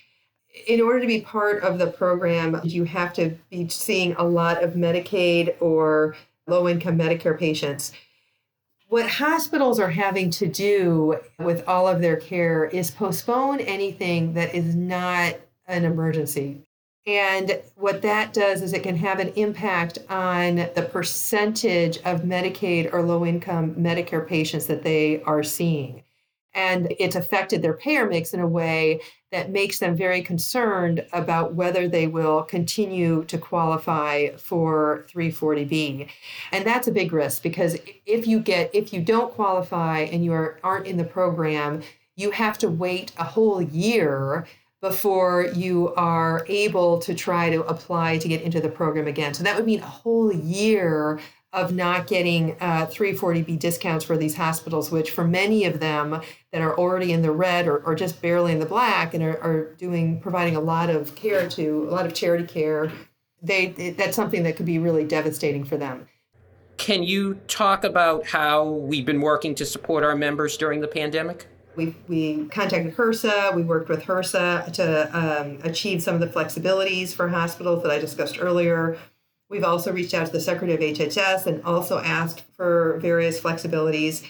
in 0.68 0.80
order 0.80 1.02
to 1.02 1.08
be 1.08 1.22
part 1.22 1.64
of 1.64 1.78
the 1.78 1.88
program, 1.88 2.62
you 2.64 2.86
have 2.86 3.12
to 3.14 3.38
be 3.50 3.68
seeing 3.68 4.14
a 4.14 4.24
lot 4.24 4.64
of 4.64 4.74
Medicaid 4.74 5.56
or 5.62 6.16
low 6.48 6.70
income 6.70 6.98
Medicare 6.98 7.38
patients. 7.38 7.92
What 8.88 9.10
hospitals 9.10 9.80
are 9.80 9.90
having 9.90 10.30
to 10.32 10.48
do 10.48 11.20
with 11.40 11.68
all 11.68 11.88
of 11.88 12.02
their 12.02 12.16
care 12.16 12.66
is 12.66 12.92
postpone 12.92 13.60
anything 13.62 14.34
that 14.34 14.56
is 14.56 14.76
not 14.76 15.36
an 15.68 15.84
emergency. 15.84 16.62
And 17.08 17.62
what 17.76 18.02
that 18.02 18.34
does 18.34 18.64
is 18.64 18.74
it 18.74 18.82
can 18.82 18.98
have 18.98 19.20
an 19.20 19.30
impact 19.36 20.00
on 20.10 20.56
the 20.56 20.90
percentage 20.92 21.98
of 22.00 22.22
Medicaid 22.22 22.92
or 22.92 23.04
low 23.04 23.26
income 23.26 23.76
Medicare 23.76 24.28
patients 24.28 24.66
that 24.68 24.84
they 24.84 25.22
are 25.24 25.44
seeing. 25.44 26.04
And 26.56 26.94
it's 27.00 27.18
affected 27.18 27.62
their 27.62 27.74
payer 27.74 28.08
mix 28.08 28.34
in 28.34 28.40
a 28.40 28.48
way 28.48 29.02
that 29.32 29.52
makes 29.52 29.80
them 29.80 29.96
very 29.96 30.22
concerned 30.22 31.06
about 31.12 31.54
whether 31.54 31.88
they 31.88 32.08
will 32.08 32.42
continue 32.44 33.26
to 33.26 33.38
qualify 33.38 34.30
for 34.38 35.06
340B. 35.14 36.08
And 36.54 36.66
that's 36.66 36.88
a 36.88 36.92
big 36.94 37.12
risk 37.12 37.44
because 37.44 37.78
if 38.06 38.26
you 38.26 38.40
get 38.40 38.74
if 38.74 38.94
you 38.94 39.02
don't 39.02 39.34
qualify 39.34 40.00
and 40.00 40.24
you 40.24 40.32
are, 40.32 40.58
aren't 40.64 40.88
in 40.88 40.96
the 40.96 41.04
program, 41.04 41.82
you 42.16 42.32
have 42.32 42.58
to 42.60 42.70
wait 42.70 43.12
a 43.18 43.26
whole 43.26 43.62
year 43.62 44.48
before 44.86 45.48
you 45.56 45.92
are 45.96 46.46
able 46.48 47.00
to 47.00 47.16
try 47.16 47.50
to 47.50 47.64
apply 47.64 48.20
to 48.20 48.28
get 48.28 48.40
into 48.44 48.62
the 48.62 48.70
program 48.70 49.08
again. 49.08 49.34
So 49.34 49.44
that 49.44 49.56
would 49.56 49.66
mean 49.66 49.80
a 49.80 49.86
whole 49.86 50.32
year 50.32 51.20
of 51.54 51.74
not 51.74 52.06
getting 52.06 52.56
uh, 52.60 52.86
340B 52.86 53.58
discounts 53.58 54.06
for 54.06 54.16
these 54.16 54.36
hospitals, 54.36 54.92
which 54.92 55.10
for 55.10 55.24
many 55.24 55.66
of 55.66 55.80
them 55.80 56.22
that 56.52 56.62
are 56.62 56.78
already 56.78 57.14
in 57.14 57.24
the 57.24 57.32
red 57.32 57.68
or, 57.68 57.80
or 57.80 57.96
just 57.96 58.22
barely 58.22 58.52
in 58.52 58.60
the 58.60 58.66
black 58.68 59.16
and 59.16 59.24
are, 59.24 59.42
are 59.42 59.74
doing 59.80 60.22
providing 60.22 60.56
a 60.56 60.62
lot 60.62 60.92
of 60.92 61.16
care 61.16 61.50
to 61.50 61.88
a 61.90 61.92
lot 61.92 62.06
of 62.06 62.14
charity 62.14 62.46
care, 62.46 62.92
they 63.42 63.70
that's 63.98 64.16
something 64.16 64.44
that 64.44 64.56
could 64.56 64.68
be 64.68 64.78
really 64.78 65.04
devastating 65.04 65.64
for 65.64 65.78
them. 65.78 66.08
Can 66.78 67.02
you 67.02 67.40
talk 67.48 67.84
about 67.86 68.28
how 68.28 68.66
we've 68.66 69.06
been 69.06 69.22
working 69.22 69.56
to 69.56 69.66
support 69.66 70.04
our 70.04 70.16
members 70.16 70.58
during 70.58 70.80
the 70.80 70.88
pandemic? 70.88 71.48
We, 71.76 71.96
we 72.08 72.46
contacted 72.48 72.96
HRSA. 72.96 73.56
We 73.56 73.64
worked 73.64 73.90
with 73.90 74.04
HRSA 74.04 74.72
to 74.74 75.18
um, 75.18 75.60
achieve 75.64 76.02
some 76.02 76.16
of 76.16 76.22
the 76.22 76.28
flexibilities 76.28 77.14
for 77.14 77.28
hospitals 77.28 77.84
that 77.84 77.92
I 77.92 78.00
discussed 78.00 78.38
earlier. 78.40 78.98
We've 79.50 79.64
also 79.64 79.92
reached 79.92 80.14
out 80.14 80.26
to 80.28 80.32
the 80.32 80.42
Secretary 80.42 80.74
of 80.74 80.98
HHS 80.98 81.46
and 81.46 81.64
also 81.64 82.00
asked 82.00 82.44
for 82.56 82.98
various 83.00 83.40
flexibilities. 83.40 84.26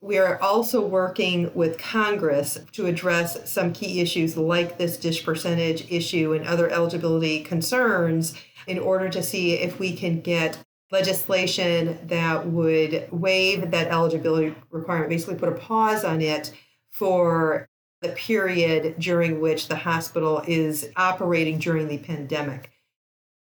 We 0.00 0.16
are 0.16 0.40
also 0.40 0.86
working 0.86 1.52
with 1.54 1.76
Congress 1.76 2.58
to 2.72 2.86
address 2.86 3.50
some 3.50 3.72
key 3.72 4.00
issues 4.00 4.36
like 4.36 4.78
this 4.78 4.96
DSH 4.96 5.24
percentage 5.24 5.90
issue 5.90 6.32
and 6.32 6.46
other 6.46 6.70
eligibility 6.70 7.42
concerns 7.42 8.34
in 8.66 8.78
order 8.78 9.08
to 9.10 9.22
see 9.22 9.54
if 9.54 9.78
we 9.78 9.94
can 9.94 10.20
get 10.20 10.58
legislation 10.90 11.98
that 12.04 12.46
would 12.46 13.08
waive 13.10 13.70
that 13.70 13.88
eligibility 13.88 14.54
requirement, 14.70 15.10
basically 15.10 15.36
put 15.36 15.48
a 15.48 15.56
pause 15.56 16.04
on 16.04 16.20
it 16.20 16.52
for 16.90 17.68
the 18.02 18.10
period 18.10 18.94
during 18.98 19.40
which 19.40 19.68
the 19.68 19.76
hospital 19.76 20.42
is 20.46 20.88
operating 20.96 21.58
during 21.58 21.88
the 21.88 21.98
pandemic. 21.98 22.70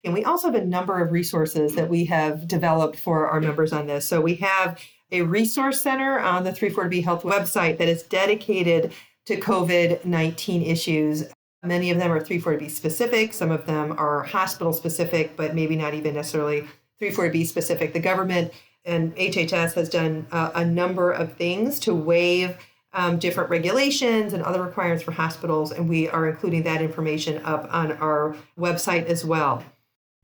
And 0.03 0.13
we 0.13 0.23
also 0.23 0.51
have 0.51 0.61
a 0.61 0.65
number 0.65 1.01
of 1.01 1.11
resources 1.11 1.75
that 1.75 1.89
we 1.89 2.05
have 2.05 2.47
developed 2.47 2.97
for 2.97 3.27
our 3.27 3.39
members 3.39 3.71
on 3.71 3.87
this. 3.87 4.07
So 4.07 4.19
we 4.19 4.35
have 4.35 4.79
a 5.11 5.21
resource 5.21 5.81
center 5.81 6.19
on 6.19 6.43
the 6.43 6.51
340B 6.51 7.03
Health 7.03 7.23
website 7.23 7.77
that 7.77 7.87
is 7.87 8.03
dedicated 8.03 8.93
to 9.27 9.39
COVID 9.39 10.03
19 10.03 10.63
issues. 10.63 11.25
Many 11.63 11.91
of 11.91 11.99
them 11.99 12.11
are 12.11 12.19
340B 12.19 12.71
specific, 12.71 13.33
some 13.33 13.51
of 13.51 13.67
them 13.67 13.93
are 13.97 14.23
hospital 14.23 14.73
specific, 14.73 15.37
but 15.37 15.53
maybe 15.53 15.75
not 15.75 15.93
even 15.93 16.15
necessarily 16.15 16.67
340B 16.99 17.45
specific. 17.45 17.93
The 17.93 17.99
government 17.99 18.51
and 18.83 19.15
HHS 19.15 19.73
has 19.73 19.89
done 19.89 20.25
a 20.31 20.65
number 20.65 21.11
of 21.11 21.33
things 21.33 21.79
to 21.81 21.93
waive 21.93 22.57
um, 22.93 23.19
different 23.19 23.49
regulations 23.49 24.33
and 24.33 24.43
other 24.43 24.61
requirements 24.61 25.03
for 25.03 25.11
hospitals, 25.11 25.71
and 25.71 25.87
we 25.87 26.09
are 26.09 26.27
including 26.27 26.63
that 26.63 26.81
information 26.81 27.41
up 27.45 27.67
on 27.71 27.93
our 27.93 28.35
website 28.57 29.05
as 29.05 29.23
well. 29.23 29.63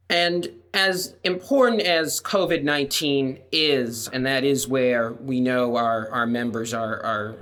And 0.10 0.50
as 0.74 1.16
important 1.24 1.82
as 1.82 2.22
COVID 2.22 2.64
19 2.64 3.40
is, 3.52 4.08
and 4.10 4.26
that 4.26 4.44
is 4.44 4.68
where 4.68 5.14
we 5.14 5.42
know 5.42 5.76
our, 5.76 6.10
our 6.12 6.26
members 6.26 6.74
are, 6.74 7.02
are 7.04 7.36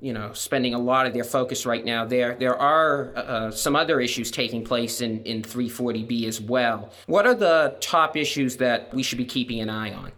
you 0.00 0.12
know, 0.12 0.32
spending 0.32 0.74
a 0.74 0.78
lot 0.78 1.06
of 1.06 1.14
their 1.14 1.24
focus 1.24 1.64
right 1.64 1.84
now. 1.84 2.04
There, 2.04 2.34
there 2.34 2.56
are 2.56 3.12
uh, 3.16 3.50
some 3.52 3.76
other 3.76 4.00
issues 4.00 4.30
taking 4.30 4.64
place 4.64 5.00
in, 5.00 5.22
in 5.22 5.42
340B 5.42 6.26
as 6.26 6.40
well. 6.40 6.90
What 7.06 7.24
are 7.26 7.34
the 7.34 7.76
top 7.80 8.16
issues 8.16 8.56
that 8.56 8.92
we 8.92 9.04
should 9.04 9.18
be 9.18 9.24
keeping 9.24 9.60
an 9.60 9.70
eye 9.70 9.92
on? 9.92 10.12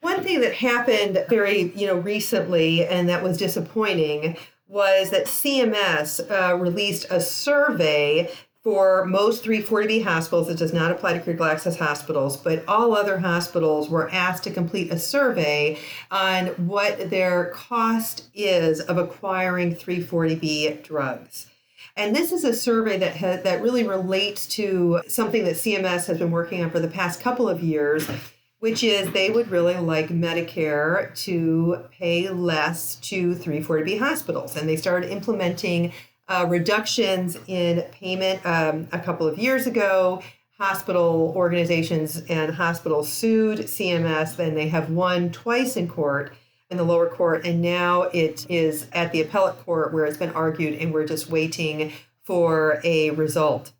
One 0.00 0.22
thing 0.22 0.40
that 0.40 0.54
happened 0.54 1.24
very, 1.28 1.72
you 1.72 1.86
know, 1.86 1.96
recently 1.96 2.86
and 2.86 3.08
that 3.08 3.22
was 3.22 3.36
disappointing 3.36 4.36
was 4.68 5.10
that 5.10 5.26
CMS 5.26 6.30
uh, 6.30 6.56
released 6.56 7.06
a 7.10 7.20
survey 7.20 8.30
for 8.62 9.06
most 9.06 9.44
340B 9.44 10.04
hospitals. 10.04 10.48
It 10.48 10.58
does 10.58 10.72
not 10.72 10.90
apply 10.90 11.14
to 11.14 11.20
critical 11.20 11.46
access 11.46 11.78
hospitals, 11.78 12.36
but 12.36 12.64
all 12.68 12.94
other 12.94 13.18
hospitals 13.18 13.88
were 13.88 14.10
asked 14.10 14.44
to 14.44 14.50
complete 14.50 14.92
a 14.92 14.98
survey 14.98 15.78
on 16.10 16.48
what 16.66 17.10
their 17.10 17.46
cost 17.46 18.28
is 18.34 18.80
of 18.80 18.98
acquiring 18.98 19.74
340B 19.74 20.82
drugs. 20.82 21.46
And 21.96 22.14
this 22.14 22.30
is 22.30 22.44
a 22.44 22.52
survey 22.52 22.98
that 22.98 23.42
that 23.44 23.62
really 23.62 23.84
relates 23.86 24.46
to 24.48 25.02
something 25.08 25.44
that 25.44 25.54
CMS 25.54 26.06
has 26.06 26.18
been 26.18 26.30
working 26.30 26.62
on 26.62 26.70
for 26.70 26.78
the 26.78 26.88
past 26.88 27.20
couple 27.20 27.48
of 27.48 27.62
years, 27.62 28.08
which 28.60 28.82
is 28.82 29.12
they 29.12 29.30
would 29.30 29.50
really 29.50 29.76
like 29.76 30.08
Medicare 30.08 31.14
to 31.24 31.84
pay 31.92 32.28
less 32.28 32.96
to 32.96 33.34
340B 33.34 33.98
hospitals. 33.98 34.56
And 34.56 34.68
they 34.68 34.76
started 34.76 35.10
implementing 35.10 35.92
uh, 36.28 36.46
reductions 36.48 37.38
in 37.46 37.82
payment 37.92 38.44
um, 38.44 38.88
a 38.92 38.98
couple 38.98 39.26
of 39.26 39.38
years 39.38 39.66
ago. 39.66 40.22
Hospital 40.58 41.32
organizations 41.36 42.20
and 42.28 42.52
hospitals 42.52 43.12
sued 43.12 43.60
CMS, 43.60 44.38
and 44.40 44.56
they 44.56 44.68
have 44.68 44.90
won 44.90 45.30
twice 45.30 45.76
in 45.76 45.86
court 45.86 46.32
in 46.68 46.76
the 46.76 46.82
lower 46.82 47.08
court, 47.08 47.46
and 47.46 47.62
now 47.62 48.02
it 48.02 48.44
is 48.50 48.88
at 48.92 49.12
the 49.12 49.22
appellate 49.22 49.56
court 49.64 49.92
where 49.92 50.04
it's 50.04 50.18
been 50.18 50.30
argued, 50.30 50.74
and 50.80 50.92
we're 50.92 51.06
just 51.06 51.30
waiting 51.30 51.92
for 52.24 52.80
a 52.84 53.10
result. 53.12 53.72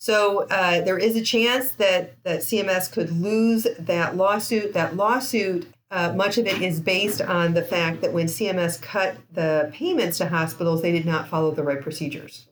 So 0.00 0.46
uh, 0.48 0.80
there 0.80 0.96
is 0.98 1.14
a 1.14 1.20
chance 1.20 1.72
that 1.72 2.14
that 2.24 2.40
CMS 2.40 2.90
could 2.90 3.12
lose 3.12 3.66
that 3.78 4.16
lawsuit. 4.16 4.72
That 4.72 4.96
lawsuit 4.96 5.68
uh, 5.90 6.14
much 6.14 6.38
of 6.38 6.46
it 6.46 6.62
is 6.62 6.80
based 6.80 7.20
on 7.20 7.52
the 7.52 7.62
fact 7.62 8.00
that 8.00 8.12
when 8.12 8.26
CMS 8.26 8.80
cut 8.80 9.16
the 9.32 9.70
payments 9.74 10.18
to 10.18 10.28
hospitals, 10.28 10.80
they 10.80 10.92
did 10.92 11.04
not 11.04 11.28
follow 11.28 11.50
the 11.50 11.62
right 11.62 11.82
procedures. 11.82 12.46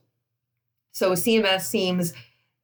So 0.91 1.13
CMS 1.13 1.61
seems 1.61 2.13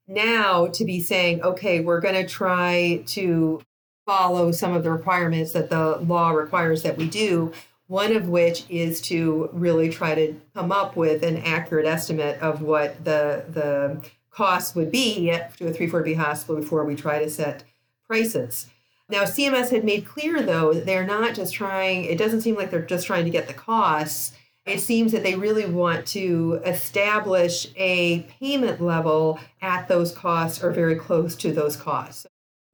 now 0.07 0.67
to 0.67 0.85
be 0.85 1.01
saying, 1.01 1.41
okay, 1.41 1.79
we're 1.79 2.01
going 2.01 2.15
to 2.15 2.27
try 2.27 3.03
to 3.07 3.61
follow 4.05 4.51
some 4.51 4.73
of 4.73 4.83
the 4.83 4.91
requirements 4.91 5.53
that 5.53 5.71
the 5.71 5.97
law 5.97 6.29
requires 6.29 6.83
that 6.83 6.97
we 6.97 7.07
do. 7.07 7.53
One 7.87 8.15
of 8.15 8.29
which 8.29 8.65
is 8.69 9.01
to 9.01 9.49
really 9.51 9.89
try 9.89 10.13
to 10.13 10.35
come 10.53 10.71
up 10.71 10.95
with 10.95 11.23
an 11.23 11.37
accurate 11.37 11.87
estimate 11.87 12.39
of 12.39 12.61
what 12.61 13.03
the 13.03 13.45
the 13.49 14.01
cost 14.35 14.75
would 14.75 14.91
be 14.91 15.27
to 15.57 15.67
a 15.67 15.71
340B 15.71 16.17
hospital 16.17 16.61
before 16.61 16.83
we 16.83 16.95
try 16.95 17.19
to 17.19 17.29
set 17.29 17.63
prices. 18.05 18.67
Now, 19.07 19.23
CMS 19.23 19.69
had 19.69 19.85
made 19.85 20.05
clear, 20.05 20.41
though, 20.41 20.73
that 20.73 20.85
they're 20.85 21.05
not 21.05 21.35
just 21.35 21.53
trying, 21.53 22.05
it 22.05 22.17
doesn't 22.17 22.41
seem 22.41 22.55
like 22.55 22.71
they're 22.71 22.81
just 22.81 23.07
trying 23.07 23.25
to 23.25 23.31
get 23.31 23.47
the 23.47 23.53
costs. 23.53 24.33
It 24.65 24.79
seems 24.79 25.11
that 25.11 25.21
they 25.21 25.35
really 25.35 25.67
want 25.67 26.07
to 26.07 26.59
establish 26.65 27.67
a 27.77 28.21
payment 28.39 28.81
level 28.81 29.39
at 29.61 29.87
those 29.87 30.11
costs 30.11 30.63
or 30.63 30.71
very 30.71 30.95
close 30.95 31.35
to 31.37 31.51
those 31.51 31.77
costs. 31.77 32.25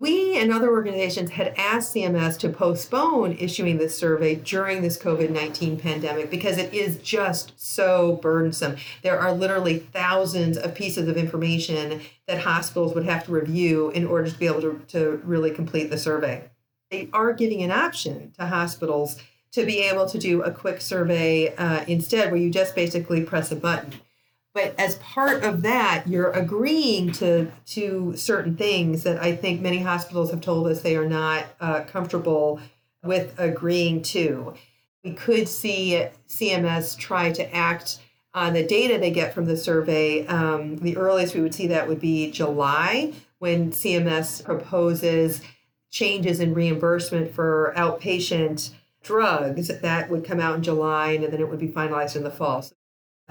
We 0.02 0.36
and 0.36 0.52
other 0.52 0.72
organizations 0.72 1.30
had 1.30 1.54
asked 1.58 1.94
CMS 1.94 2.36
to 2.40 2.50
postpone 2.50 3.34
issuing 3.34 3.78
this 3.78 3.96
survey 3.96 4.34
during 4.34 4.82
this 4.82 4.98
COVID 4.98 5.30
19 5.30 5.78
pandemic 5.78 6.32
because 6.32 6.58
it 6.58 6.74
is 6.74 6.98
just 6.98 7.54
so 7.56 8.16
burdensome. 8.16 8.78
There 9.04 9.20
are 9.20 9.32
literally 9.32 9.78
thousands 9.78 10.58
of 10.58 10.74
pieces 10.74 11.08
of 11.08 11.18
information 11.18 12.02
that 12.26 12.40
hospitals 12.40 12.96
would 12.96 13.06
have 13.06 13.26
to 13.26 13.32
review 13.32 13.92
in 13.92 14.08
order 14.08 14.28
to 14.28 14.40
be 14.40 14.48
able 14.48 14.62
to, 14.62 14.82
to 14.88 15.22
really 15.24 15.52
complete 15.52 15.92
the 15.92 16.00
survey. 16.00 16.50
They 16.90 17.08
are 17.14 17.32
giving 17.32 17.62
an 17.62 17.70
option 17.70 18.32
to 18.40 18.48
hospitals 18.48 19.22
to 19.52 19.68
be 19.68 19.82
able 19.82 20.08
to 20.08 20.18
do 20.18 20.42
a 20.42 20.50
quick 20.50 20.82
survey 20.82 21.54
uh, 21.58 21.86
instead, 21.88 22.32
where 22.32 22.42
you 22.42 22.50
just 22.50 22.74
basically 22.74 23.22
press 23.22 23.52
a 23.52 23.56
button 23.56 23.94
but 24.54 24.74
as 24.78 24.96
part 24.96 25.44
of 25.44 25.62
that 25.62 26.04
you're 26.08 26.32
agreeing 26.32 27.12
to 27.12 27.52
to 27.66 28.16
certain 28.16 28.56
things 28.56 29.04
that 29.04 29.22
i 29.22 29.36
think 29.36 29.62
many 29.62 29.80
hospitals 29.80 30.32
have 30.32 30.42
told 30.42 30.68
us 30.68 30.82
they 30.82 30.96
are 30.96 31.08
not 31.08 31.46
uh, 31.60 31.82
comfortable 31.82 32.60
with 33.04 33.34
agreeing 33.40 34.02
to. 34.02 34.54
We 35.04 35.14
could 35.14 35.48
see 35.48 36.08
cms 36.28 36.98
try 36.98 37.32
to 37.32 37.56
act 37.56 38.00
on 38.34 38.54
the 38.54 38.66
data 38.66 38.98
they 38.98 39.12
get 39.12 39.34
from 39.34 39.46
the 39.46 39.58
survey 39.58 40.26
um, 40.28 40.78
the 40.78 40.98
earliest 40.98 41.36
we 41.36 41.42
would 41.42 41.56
see 41.56 41.68
that 41.68 41.88
would 41.88 42.00
be 42.00 42.32
july 42.32 43.14
when 43.40 43.72
cms 43.72 44.44
proposes 44.46 45.42
changes 45.90 46.40
in 46.40 46.54
reimbursement 46.54 47.34
for 47.34 47.74
outpatient 47.76 48.70
drugs 49.04 49.68
that 49.68 50.10
would 50.10 50.24
come 50.24 50.40
out 50.40 50.56
in 50.56 50.64
july 50.64 51.12
and 51.12 51.24
then 51.24 51.42
it 51.42 51.50
would 51.50 51.60
be 51.60 51.68
finalized 51.68 52.16
in 52.16 52.24
the 52.24 52.32
fall 52.32 52.64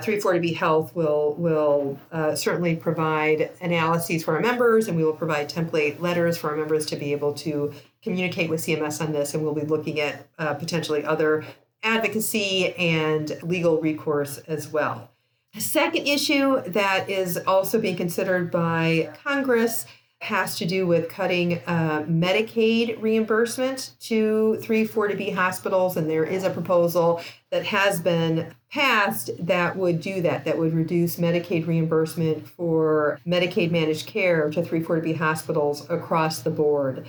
340B 0.03 0.57
Health 0.57 0.95
will 0.95 1.35
will 1.35 1.99
uh, 2.13 2.35
certainly 2.35 2.77
provide 2.77 3.51
analyses 3.61 4.25
for 4.25 4.35
our 4.35 4.41
members, 4.41 4.89
and 4.89 4.97
we 4.97 5.05
will 5.05 5.13
provide 5.13 5.49
template 5.49 6.01
letters 6.01 6.37
for 6.37 6.51
our 6.51 6.57
members 6.57 6.87
to 6.87 6.97
be 6.97 7.13
able 7.13 7.33
to 7.35 7.73
communicate 8.03 8.51
with 8.51 8.61
CMS 8.61 9.01
on 9.01 9.13
this. 9.13 9.35
And 9.35 9.43
we'll 9.43 9.55
be 9.55 9.63
looking 9.63 10.01
at 10.01 10.27
uh, 10.39 10.55
potentially 10.55 11.05
other 11.05 11.45
advocacy 11.83 12.75
and 12.75 13.39
legal 13.43 13.81
recourse 13.81 14.39
as 14.39 14.69
well. 14.69 15.11
The 15.55 15.61
second 15.61 16.07
issue 16.07 16.61
that 16.63 17.11
is 17.11 17.37
also 17.37 17.81
being 17.81 17.97
considered 17.97 18.51
by 18.51 19.11
Congress 19.25 19.87
has 20.21 20.57
to 20.59 20.67
do 20.67 20.87
with 20.87 21.09
cutting 21.09 21.61
uh, 21.67 22.03
Medicaid 22.03 23.01
reimbursement 23.01 23.93
to 24.01 24.59
340B 24.61 25.35
hospitals. 25.35 25.97
And 25.97 26.09
there 26.09 26.25
is 26.25 26.45
a 26.45 26.51
proposal 26.51 27.23
that 27.51 27.65
has 27.65 28.01
been 28.01 28.55
passed 28.71 29.31
that 29.39 29.77
would 29.77 30.01
do 30.01 30.21
that, 30.21 30.45
that 30.45 30.59
would 30.59 30.75
reduce 30.75 31.17
Medicaid 31.17 31.67
reimbursement 31.67 32.47
for 32.47 33.19
Medicaid 33.27 33.71
managed 33.71 34.07
care 34.07 34.51
to 34.51 34.63
340B 34.63 35.17
hospitals 35.17 35.89
across 35.89 36.41
the 36.41 36.51
board. 36.51 37.09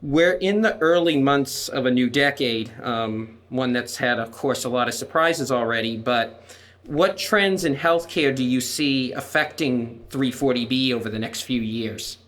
We're 0.00 0.34
in 0.34 0.60
the 0.60 0.78
early 0.78 1.20
months 1.20 1.68
of 1.68 1.86
a 1.86 1.90
new 1.90 2.08
decade, 2.08 2.70
um, 2.82 3.38
one 3.48 3.72
that's 3.72 3.96
had, 3.96 4.20
of 4.20 4.30
course, 4.30 4.64
a 4.64 4.68
lot 4.68 4.86
of 4.86 4.94
surprises 4.94 5.50
already, 5.50 5.96
but 5.96 6.44
what 6.86 7.16
trends 7.16 7.64
in 7.64 7.74
healthcare 7.74 8.34
do 8.34 8.44
you 8.44 8.60
see 8.60 9.12
affecting 9.12 10.04
340B 10.10 10.92
over 10.92 11.08
the 11.08 11.18
next 11.18 11.42
few 11.42 11.60
years? 11.60 12.18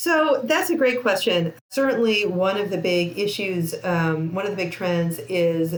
So 0.00 0.40
that's 0.44 0.70
a 0.70 0.76
great 0.76 1.02
question. 1.02 1.52
Certainly, 1.68 2.24
one 2.24 2.56
of 2.56 2.70
the 2.70 2.78
big 2.78 3.18
issues, 3.18 3.74
um, 3.84 4.32
one 4.32 4.46
of 4.46 4.50
the 4.50 4.56
big 4.56 4.72
trends 4.72 5.18
is 5.18 5.72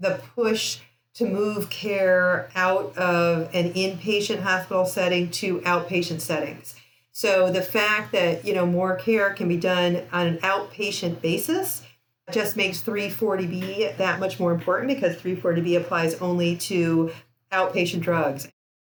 the 0.00 0.20
push 0.34 0.80
to 1.14 1.24
move 1.24 1.70
care 1.70 2.50
out 2.56 2.98
of 2.98 3.48
an 3.54 3.72
inpatient 3.74 4.40
hospital 4.40 4.84
setting 4.84 5.30
to 5.30 5.60
outpatient 5.60 6.20
settings. 6.20 6.74
So 7.12 7.52
the 7.52 7.62
fact 7.62 8.10
that 8.10 8.44
you 8.44 8.54
know 8.54 8.66
more 8.66 8.96
care 8.96 9.32
can 9.34 9.46
be 9.46 9.56
done 9.56 10.02
on 10.10 10.26
an 10.26 10.38
outpatient 10.38 11.20
basis 11.20 11.86
just 12.32 12.56
makes 12.56 12.82
340B 12.82 13.96
that 13.98 14.18
much 14.18 14.40
more 14.40 14.52
important 14.52 14.88
because 14.88 15.14
340B 15.14 15.76
applies 15.76 16.16
only 16.16 16.56
to 16.56 17.12
outpatient 17.52 18.00
drugs. 18.00 18.48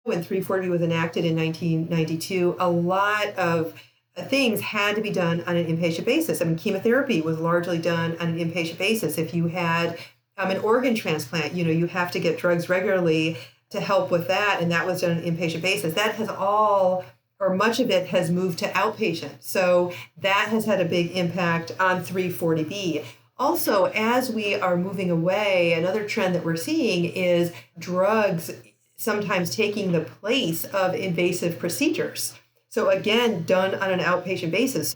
When 0.01 0.23
340B 0.23 0.71
was 0.71 0.81
enacted 0.81 1.25
in 1.25 1.35
1992, 1.35 2.55
a 2.59 2.67
lot 2.67 3.27
of 3.35 3.75
things 4.15 4.61
had 4.61 4.95
to 4.95 5.01
be 5.01 5.09
done 5.09 5.43
on 5.47 5.55
an 5.55 5.65
inpatient 5.65 6.05
basis. 6.05 6.41
I 6.41 6.45
mean, 6.45 6.55
chemotherapy 6.55 7.21
was 7.21 7.39
largely 7.39 7.79
done 7.79 8.15
on 8.19 8.29
an 8.29 8.37
inpatient 8.37 8.77
basis. 8.77 9.17
If 9.17 9.33
you 9.33 9.47
had 9.47 9.97
um, 10.37 10.51
an 10.51 10.59
organ 10.59 10.95
transplant, 10.95 11.53
you 11.53 11.63
know, 11.63 11.71
you 11.71 11.87
have 11.87 12.11
to 12.11 12.19
get 12.19 12.37
drugs 12.37 12.69
regularly 12.69 13.37
to 13.71 13.79
help 13.79 14.11
with 14.11 14.27
that, 14.27 14.59
and 14.61 14.71
that 14.71 14.85
was 14.85 15.01
done 15.01 15.11
on 15.11 15.17
an 15.17 15.35
inpatient 15.35 15.61
basis. 15.61 15.95
That 15.95 16.15
has 16.15 16.29
all 16.29 17.05
or 17.39 17.55
much 17.55 17.79
of 17.79 17.89
it 17.89 18.07
has 18.07 18.31
moved 18.31 18.59
to 18.59 18.69
outpatient. 18.69 19.35
So 19.41 19.91
that 20.17 20.47
has 20.49 20.65
had 20.65 20.79
a 20.79 20.85
big 20.85 21.11
impact 21.11 21.71
on 21.79 22.03
340B. 22.03 23.03
Also, 23.37 23.85
as 23.85 24.31
we 24.31 24.55
are 24.55 24.77
moving 24.77 25.11
away, 25.11 25.73
another 25.73 26.07
trend 26.07 26.35
that 26.35 26.45
we're 26.45 26.55
seeing 26.55 27.05
is 27.05 27.51
drugs 27.77 28.51
sometimes 28.95 29.53
taking 29.53 29.91
the 29.91 30.01
place 30.01 30.63
of 30.65 30.95
invasive 30.95 31.59
procedures. 31.59 32.35
So 32.73 32.89
again, 32.89 33.43
done 33.43 33.75
on 33.75 33.91
an 33.91 33.99
outpatient 33.99 34.49
basis. 34.49 34.95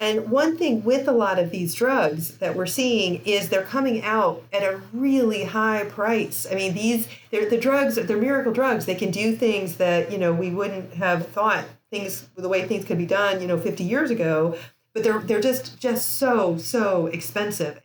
And 0.00 0.30
one 0.30 0.56
thing 0.56 0.82
with 0.82 1.06
a 1.06 1.12
lot 1.12 1.38
of 1.38 1.50
these 1.50 1.74
drugs 1.74 2.38
that 2.38 2.56
we're 2.56 2.64
seeing 2.64 3.22
is 3.26 3.50
they're 3.50 3.64
coming 3.64 4.02
out 4.02 4.44
at 4.50 4.62
a 4.62 4.80
really 4.94 5.44
high 5.44 5.84
price. 5.84 6.46
I 6.50 6.54
mean, 6.54 6.72
these 6.72 7.06
they're 7.30 7.50
the 7.50 7.58
drugs, 7.58 7.96
they're 7.96 8.16
miracle 8.16 8.54
drugs. 8.54 8.86
They 8.86 8.94
can 8.94 9.10
do 9.10 9.36
things 9.36 9.76
that, 9.76 10.10
you 10.10 10.16
know, 10.16 10.32
we 10.32 10.50
wouldn't 10.50 10.94
have 10.94 11.26
thought 11.28 11.66
things 11.90 12.26
the 12.34 12.48
way 12.48 12.66
things 12.66 12.86
could 12.86 12.96
be 12.96 13.04
done, 13.04 13.42
you 13.42 13.46
know, 13.46 13.58
50 13.58 13.84
years 13.84 14.10
ago, 14.10 14.56
but 14.94 15.04
they're 15.04 15.18
they're 15.18 15.42
just 15.42 15.78
just 15.78 16.16
so 16.16 16.56
so 16.56 17.08
expensive. 17.08 17.82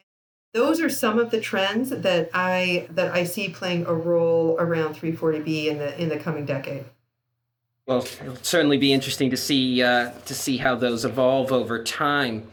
Those 0.54 0.80
are 0.80 0.90
some 0.90 1.20
of 1.20 1.32
the 1.32 1.42
trends 1.42 1.90
that 1.90 2.30
I 2.34 2.88
that 2.92 3.14
I 3.14 3.26
see 3.26 3.50
playing 3.50 3.88
a 3.88 3.94
role 3.94 4.56
around 4.58 4.96
340B 4.96 5.66
in 5.66 5.80
the 5.80 6.02
in 6.02 6.08
the 6.08 6.18
coming 6.18 6.46
decade. 6.46 6.86
Well, 7.86 8.06
it'll 8.22 8.38
certainly 8.38 8.78
be 8.78 8.94
interesting 8.94 9.30
to 9.32 9.38
see 9.38 9.84
uh, 9.84 10.12
to 10.12 10.34
see 10.34 10.56
how 10.56 10.76
those 10.76 11.04
evolve 11.04 11.52
over 11.52 11.84
time. 11.84 12.48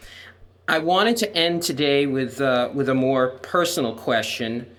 I 0.66 0.78
wanted 0.78 1.16
to 1.18 1.36
end 1.36 1.62
today 1.62 2.06
with 2.06 2.40
uh, 2.40 2.70
with 2.74 2.88
a 2.88 2.96
more 2.96 3.38
personal 3.38 3.94
question. 3.94 4.74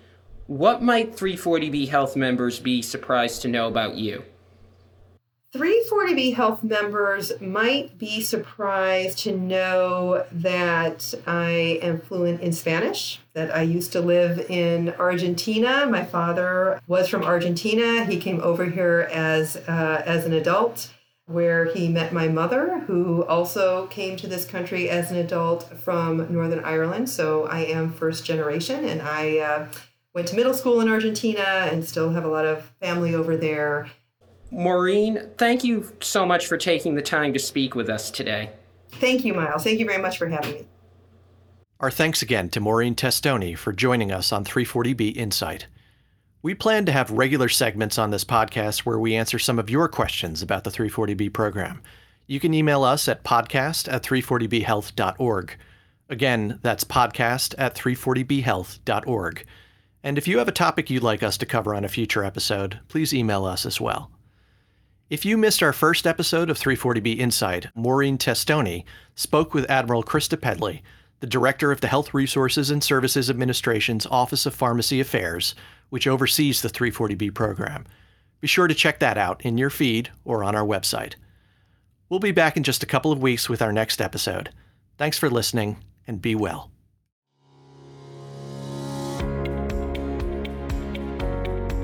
What 0.48 0.82
might 0.82 1.16
340B 1.16 1.88
Health 1.88 2.16
members 2.16 2.60
be 2.60 2.82
surprised 2.82 3.40
to 3.42 3.48
know 3.48 3.66
about 3.66 3.94
you? 3.94 4.24
340B 5.52 6.34
Health 6.34 6.64
members 6.64 7.30
might 7.38 7.98
be 7.98 8.22
surprised 8.22 9.18
to 9.18 9.36
know 9.36 10.24
that 10.32 11.12
I 11.26 11.78
am 11.82 12.00
fluent 12.00 12.40
in 12.40 12.52
Spanish, 12.52 13.20
that 13.34 13.54
I 13.54 13.60
used 13.60 13.92
to 13.92 14.00
live 14.00 14.46
in 14.50 14.94
Argentina. 14.98 15.86
My 15.86 16.06
father 16.06 16.80
was 16.86 17.06
from 17.06 17.22
Argentina. 17.22 18.06
He 18.06 18.16
came 18.16 18.40
over 18.40 18.64
here 18.64 19.10
as, 19.12 19.56
uh, 19.56 20.02
as 20.06 20.24
an 20.24 20.32
adult, 20.32 20.90
where 21.26 21.66
he 21.66 21.86
met 21.86 22.14
my 22.14 22.28
mother, 22.28 22.78
who 22.86 23.22
also 23.26 23.88
came 23.88 24.16
to 24.16 24.26
this 24.26 24.46
country 24.46 24.88
as 24.88 25.10
an 25.10 25.18
adult 25.18 25.64
from 25.80 26.32
Northern 26.32 26.64
Ireland. 26.64 27.10
So 27.10 27.46
I 27.46 27.60
am 27.64 27.92
first 27.92 28.24
generation, 28.24 28.86
and 28.86 29.02
I 29.02 29.38
uh, 29.40 29.66
went 30.14 30.28
to 30.28 30.34
middle 30.34 30.54
school 30.54 30.80
in 30.80 30.88
Argentina 30.88 31.68
and 31.70 31.84
still 31.84 32.08
have 32.12 32.24
a 32.24 32.28
lot 32.28 32.46
of 32.46 32.72
family 32.80 33.14
over 33.14 33.36
there 33.36 33.90
Maureen, 34.52 35.30
thank 35.38 35.64
you 35.64 35.90
so 36.00 36.26
much 36.26 36.46
for 36.46 36.58
taking 36.58 36.94
the 36.94 37.02
time 37.02 37.32
to 37.32 37.38
speak 37.38 37.74
with 37.74 37.88
us 37.88 38.10
today. 38.10 38.50
Thank 38.90 39.24
you, 39.24 39.32
Miles. 39.32 39.64
Thank 39.64 39.80
you 39.80 39.86
very 39.86 40.00
much 40.00 40.18
for 40.18 40.28
having 40.28 40.52
me. 40.52 40.66
Our 41.80 41.90
thanks 41.90 42.20
again 42.22 42.50
to 42.50 42.60
Maureen 42.60 42.94
Testoni 42.94 43.56
for 43.56 43.72
joining 43.72 44.12
us 44.12 44.30
on 44.30 44.44
340B 44.44 45.16
Insight. 45.16 45.66
We 46.42 46.54
plan 46.54 46.86
to 46.86 46.92
have 46.92 47.10
regular 47.10 47.48
segments 47.48 47.98
on 47.98 48.10
this 48.10 48.24
podcast 48.24 48.80
where 48.80 48.98
we 48.98 49.16
answer 49.16 49.38
some 49.38 49.58
of 49.58 49.70
your 49.70 49.88
questions 49.88 50.42
about 50.42 50.64
the 50.64 50.70
340B 50.70 51.32
program. 51.32 51.80
You 52.26 52.38
can 52.38 52.52
email 52.52 52.84
us 52.84 53.08
at 53.08 53.24
podcast 53.24 53.92
at 53.92 54.02
340bhealth.org. 54.02 55.56
Again, 56.08 56.60
that's 56.62 56.84
podcast 56.84 57.54
at 57.58 57.74
340bhealth.org. 57.74 59.46
And 60.04 60.18
if 60.18 60.28
you 60.28 60.38
have 60.38 60.48
a 60.48 60.52
topic 60.52 60.90
you'd 60.90 61.02
like 61.02 61.22
us 61.22 61.38
to 61.38 61.46
cover 61.46 61.74
on 61.74 61.84
a 61.84 61.88
future 61.88 62.22
episode, 62.22 62.80
please 62.88 63.14
email 63.14 63.44
us 63.44 63.64
as 63.64 63.80
well. 63.80 64.11
If 65.12 65.26
you 65.26 65.36
missed 65.36 65.62
our 65.62 65.74
first 65.74 66.06
episode 66.06 66.48
of 66.48 66.58
340B 66.58 67.18
Insight, 67.18 67.66
Maureen 67.74 68.16
Testoni 68.16 68.84
spoke 69.14 69.52
with 69.52 69.70
Admiral 69.70 70.02
Krista 70.02 70.40
Pedley, 70.40 70.82
the 71.20 71.26
director 71.26 71.70
of 71.70 71.82
the 71.82 71.86
Health 71.86 72.14
Resources 72.14 72.70
and 72.70 72.82
Services 72.82 73.28
Administration's 73.28 74.06
Office 74.06 74.46
of 74.46 74.54
Pharmacy 74.54 75.00
Affairs, 75.00 75.54
which 75.90 76.06
oversees 76.06 76.62
the 76.62 76.70
340B 76.70 77.34
program. 77.34 77.84
Be 78.40 78.48
sure 78.48 78.66
to 78.66 78.74
check 78.74 79.00
that 79.00 79.18
out 79.18 79.44
in 79.44 79.58
your 79.58 79.68
feed 79.68 80.08
or 80.24 80.42
on 80.42 80.54
our 80.54 80.64
website. 80.64 81.16
We'll 82.08 82.18
be 82.18 82.32
back 82.32 82.56
in 82.56 82.62
just 82.62 82.82
a 82.82 82.86
couple 82.86 83.12
of 83.12 83.20
weeks 83.20 83.50
with 83.50 83.60
our 83.60 83.70
next 83.70 84.00
episode. 84.00 84.48
Thanks 84.96 85.18
for 85.18 85.28
listening 85.28 85.76
and 86.06 86.22
be 86.22 86.34
well. 86.34 86.70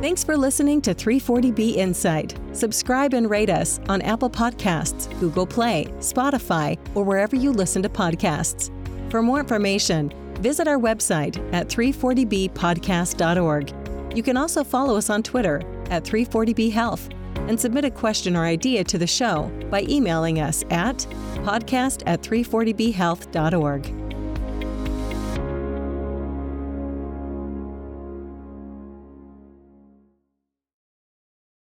Thanks 0.01 0.25
for 0.25 0.39
listening 0.39 0.81
to 0.81 0.95
340B 0.95 1.75
Insight. 1.75 2.39
Subscribe 2.59 3.15
and 3.15 3.31
rate 3.31 3.49
us 3.51 3.79
on 3.89 4.03
Apple 4.03 4.29
Podcasts, 4.29 5.09
Google 5.21 5.47
Play, 5.47 5.87
Spotify, 5.99 6.77
or 6.97 7.05
wherever 7.05 7.37
you 7.37 7.53
listen 7.53 7.85
to 7.85 7.89
podcasts. 7.89 8.73
For 9.13 9.23
more 9.23 9.39
information, 9.39 10.13
visit 10.41 10.67
our 10.67 10.79
website 10.79 11.39
at 11.55 11.69
340bpodcast.org. 11.69 14.17
You 14.17 14.23
can 14.25 14.37
also 14.37 14.65
follow 14.65 14.97
us 14.97 15.09
on 15.09 15.23
Twitter 15.23 15.63
at 15.91 16.03
340B 16.03 16.73
Health 16.73 17.09
and 17.37 17.61
submit 17.61 17.85
a 17.85 17.93
question 17.93 18.35
or 18.35 18.45
idea 18.45 18.83
to 18.83 18.99
the 18.99 19.07
show 19.07 19.49
by 19.71 19.83
emailing 19.83 20.41
us 20.41 20.65
at 20.71 20.97
podcast 21.45 22.03
at 22.07 22.23
340bhealth.org. 22.23 24.08